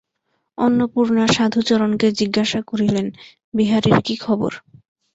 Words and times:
অন্নপূর্ণা 0.57 1.25
সাধুচরণকে 1.35 2.07
জিজ্ঞাসা 2.19 2.59
করিলেন, 2.69 3.07
বিহারীর 3.53 3.97
কী 4.05 4.15
খবর। 4.17 4.51